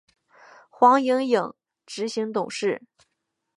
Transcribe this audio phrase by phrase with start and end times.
[0.67, 1.53] 黄影影
[1.85, 2.81] 执行董事。